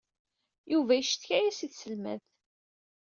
Yuba 0.71 0.93
yeccetka-as 0.95 1.57
i 1.65 1.67
tselmadt. 1.67 2.27